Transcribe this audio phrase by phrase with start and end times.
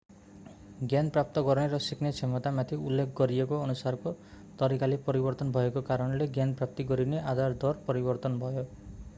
[0.83, 4.15] ज्ञान प्राप्त गर्ने र सिक्ने क्षमतामाथि उल्लेख गरिएको अनुसारको
[4.63, 8.67] तरिकाले परिवर्तन भएको कारणले ज्ञान प्राप्त गरिने आधार दर परिवर्तन भयो